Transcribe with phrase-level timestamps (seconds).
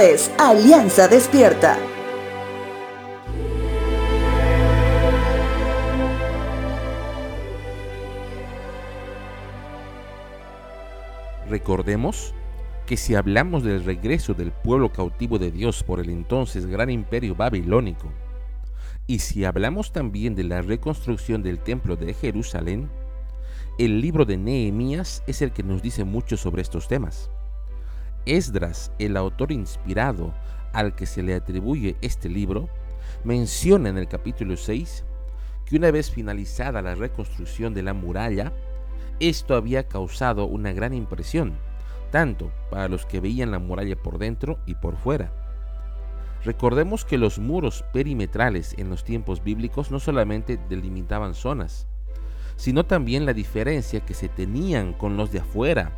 [0.00, 1.78] Es Alianza Despierta.
[11.48, 12.34] Recordemos
[12.86, 17.36] que si hablamos del regreso del pueblo cautivo de Dios por el entonces gran imperio
[17.36, 18.10] babilónico,
[19.06, 22.90] y si hablamos también de la reconstrucción del templo de Jerusalén,
[23.78, 27.30] el libro de Nehemías es el que nos dice mucho sobre estos temas.
[28.26, 30.32] Esdras, el autor inspirado
[30.72, 32.68] al que se le atribuye este libro,
[33.22, 35.04] menciona en el capítulo 6
[35.66, 38.52] que una vez finalizada la reconstrucción de la muralla,
[39.20, 41.54] esto había causado una gran impresión,
[42.10, 45.32] tanto para los que veían la muralla por dentro y por fuera.
[46.44, 51.86] Recordemos que los muros perimetrales en los tiempos bíblicos no solamente delimitaban zonas,
[52.56, 55.92] sino también la diferencia que se tenían con los de afuera,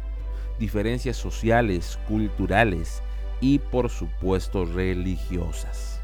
[0.58, 3.02] diferencias sociales, culturales
[3.40, 6.00] y por supuesto religiosas.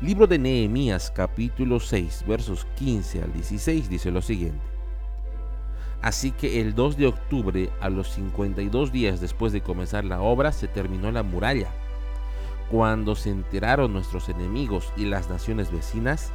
[0.00, 4.60] Libro de Nehemías capítulo 6 versos 15 al 16 dice lo siguiente.
[6.02, 10.52] Así que el 2 de octubre, a los 52 días después de comenzar la obra,
[10.52, 11.68] se terminó la muralla.
[12.70, 16.30] Cuando se enteraron nuestros enemigos y las naciones vecinas,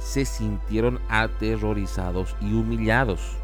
[0.00, 3.36] se sintieron aterrorizados y humillados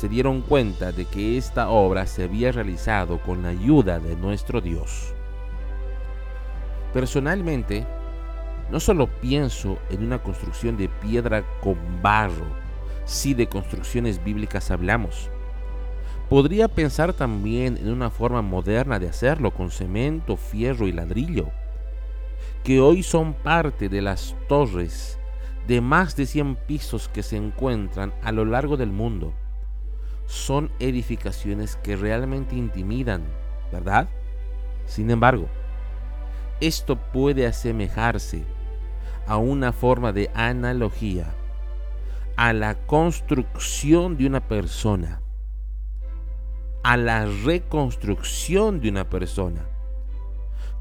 [0.00, 4.62] se dieron cuenta de que esta obra se había realizado con la ayuda de nuestro
[4.62, 5.12] Dios.
[6.94, 7.86] Personalmente,
[8.70, 12.46] no solo pienso en una construcción de piedra con barro,
[13.04, 15.28] si de construcciones bíblicas hablamos.
[16.30, 21.50] Podría pensar también en una forma moderna de hacerlo con cemento, fierro y ladrillo,
[22.64, 25.18] que hoy son parte de las torres
[25.68, 29.34] de más de 100 pisos que se encuentran a lo largo del mundo
[30.30, 33.24] son edificaciones que realmente intimidan,
[33.72, 34.08] ¿verdad?
[34.86, 35.48] Sin embargo,
[36.60, 38.44] esto puede asemejarse
[39.26, 41.34] a una forma de analogía
[42.36, 45.20] a la construcción de una persona,
[46.84, 49.66] a la reconstrucción de una persona.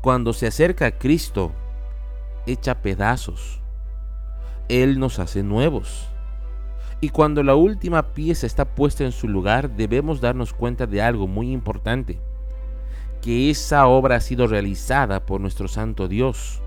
[0.01, 1.53] Cuando se acerca a Cristo,
[2.45, 3.61] echa pedazos.
[4.69, 6.07] Él nos hace nuevos.
[7.01, 11.27] Y cuando la última pieza está puesta en su lugar, debemos darnos cuenta de algo
[11.27, 12.19] muy importante,
[13.21, 16.61] que esa obra ha sido realizada por nuestro Santo Dios.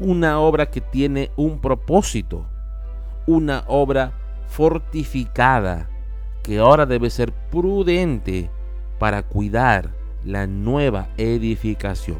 [0.00, 2.46] Una obra que tiene un propósito,
[3.26, 4.12] una obra
[4.48, 5.88] fortificada,
[6.42, 8.50] que ahora debe ser prudente
[8.98, 9.94] para cuidar
[10.24, 12.18] la nueva edificación.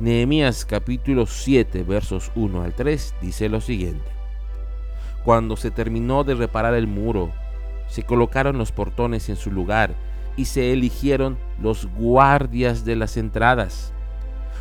[0.00, 4.15] Nehemías capítulo 7 versos 1 al 3 dice lo siguiente.
[5.26, 7.32] Cuando se terminó de reparar el muro,
[7.88, 9.92] se colocaron los portones en su lugar
[10.36, 13.92] y se eligieron los guardias de las entradas,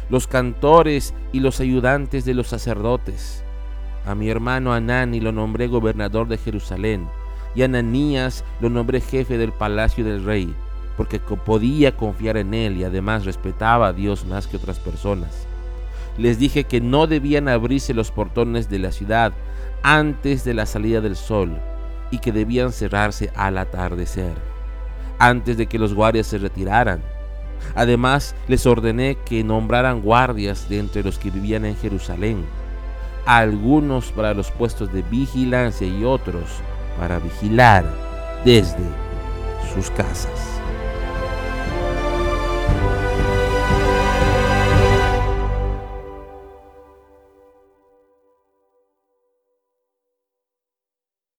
[0.10, 3.44] los cantores y los ayudantes de los sacerdotes.
[4.08, 7.08] A mi hermano Anani lo nombré gobernador de Jerusalén
[7.54, 10.52] y a Ananías lo nombré jefe del palacio del rey,
[10.98, 15.48] porque podía confiar en él y además respetaba a Dios más que otras personas.
[16.18, 19.34] Les dije que no debían abrirse los portones de la ciudad
[19.84, 21.60] antes de la salida del sol
[22.12, 24.34] y que debían cerrarse al atardecer,
[25.20, 27.02] antes de que los guardias se retiraran.
[27.76, 32.46] Además, les ordené que nombraran guardias de entre los que vivían en Jerusalén,
[33.26, 36.46] algunos para los puestos de vigilancia y otros
[36.98, 37.84] para vigilar
[38.46, 38.84] desde
[39.74, 40.55] sus casas.